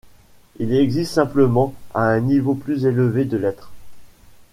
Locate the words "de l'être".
3.23-3.71